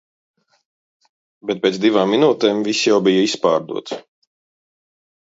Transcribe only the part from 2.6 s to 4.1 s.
viss jau bija izpārdots.